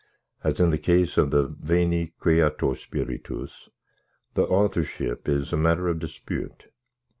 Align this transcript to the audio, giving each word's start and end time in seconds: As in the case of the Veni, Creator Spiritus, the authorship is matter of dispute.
As 0.43 0.59
in 0.59 0.71
the 0.71 0.79
case 0.79 1.15
of 1.19 1.29
the 1.29 1.45
Veni, 1.45 2.07
Creator 2.19 2.73
Spiritus, 2.73 3.69
the 4.33 4.45
authorship 4.45 5.29
is 5.29 5.53
matter 5.53 5.87
of 5.89 5.99
dispute. 5.99 6.69